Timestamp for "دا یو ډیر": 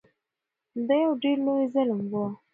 0.87-1.37